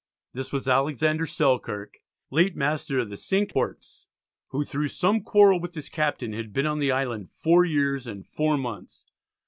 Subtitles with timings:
[0.33, 1.99] This was Alexander Selkirk,
[2.31, 4.07] late master of the Cinque Ports,
[4.47, 8.25] who through some quarrel with his captain had been on the island four years and
[8.25, 9.05] four months.